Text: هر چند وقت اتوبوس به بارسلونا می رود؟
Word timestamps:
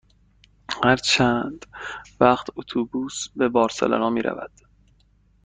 هر 0.83 0.95
چند 0.97 1.65
وقت 2.19 2.47
اتوبوس 2.55 3.27
به 3.35 3.49
بارسلونا 3.49 4.09
می 4.09 4.21
رود؟ 4.21 4.51